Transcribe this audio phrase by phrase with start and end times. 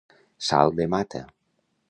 [0.47, 1.23] Salt de mata.